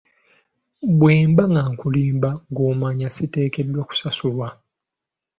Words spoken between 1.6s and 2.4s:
nkulimba